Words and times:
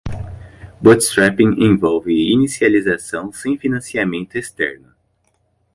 Bootstrapping 0.81 1.59
envolve 1.63 2.09
inicialização 2.31 3.31
sem 3.31 3.55
financiamento 3.55 4.35
externo. 4.35 4.95